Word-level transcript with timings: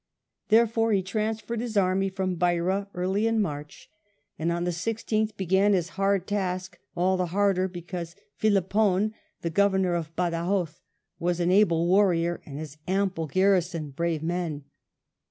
Therefore 0.47 0.93
he 0.93 1.03
transferred 1.03 1.59
his 1.61 1.77
army 1.77 2.09
from 2.09 2.33
Beira 2.33 2.87
early 2.95 3.27
in 3.27 3.39
March, 3.39 3.87
i6o 3.87 3.93
WELLINGTON 3.93 4.29
chap. 4.39 4.39
and 4.39 4.51
on 4.51 4.63
the 4.63 4.71
16th 4.71 5.37
began 5.37 5.73
his 5.73 5.89
hard 5.89 6.25
task, 6.25 6.79
all 6.97 7.17
the 7.17 7.27
harder 7.27 7.67
because 7.67 8.15
Philippon, 8.35 9.13
the 9.43 9.51
Grovemor 9.51 9.93
of 9.93 10.15
Badajos, 10.15 10.81
was 11.19 11.39
an 11.39 11.51
able 11.51 11.85
warrior 11.85 12.41
and 12.47 12.57
his 12.57 12.79
ample 12.87 13.27
g&rrison 13.27 13.95
brave 13.95 14.23
men. 14.23 14.63